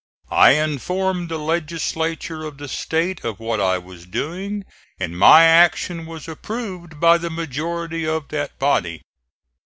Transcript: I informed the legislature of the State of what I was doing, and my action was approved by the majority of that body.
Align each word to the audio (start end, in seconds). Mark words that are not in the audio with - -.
I 0.33 0.53
informed 0.53 1.29
the 1.29 1.37
legislature 1.37 2.43
of 2.43 2.57
the 2.57 2.67
State 2.67 3.23
of 3.23 3.39
what 3.39 3.61
I 3.61 3.77
was 3.77 4.07
doing, 4.07 4.63
and 4.99 5.15
my 5.15 5.43
action 5.43 6.07
was 6.07 6.27
approved 6.27 6.99
by 6.99 7.19
the 7.19 7.29
majority 7.29 8.07
of 8.07 8.29
that 8.29 8.57
body. 8.57 9.03